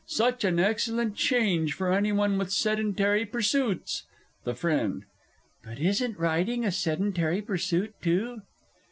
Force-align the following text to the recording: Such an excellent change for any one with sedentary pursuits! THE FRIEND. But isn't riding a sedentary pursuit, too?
Such 0.07 0.43
an 0.43 0.57
excellent 0.59 1.15
change 1.15 1.73
for 1.75 1.93
any 1.93 2.11
one 2.11 2.39
with 2.39 2.51
sedentary 2.51 3.23
pursuits! 3.23 4.03
THE 4.45 4.55
FRIEND. 4.55 5.03
But 5.63 5.77
isn't 5.77 6.17
riding 6.17 6.65
a 6.65 6.71
sedentary 6.71 7.43
pursuit, 7.43 7.93
too? 8.01 8.41